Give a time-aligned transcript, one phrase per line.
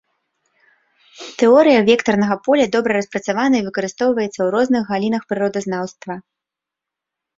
[1.41, 6.13] Тэорыя вектарнага поля добра распрацавана і выкарыстоўваецца ў розных галінах прыродазнаўства.